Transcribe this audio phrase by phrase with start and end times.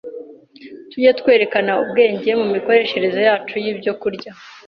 [0.89, 4.31] Tujye twerekana ubwenge mu mikoreshereze yacu y’ibyokurya.